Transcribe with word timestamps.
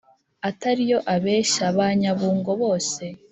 atariyo 0.49 0.97
abeshya 1.15 1.65
banyabungo 1.77 2.51
bose 2.61 3.03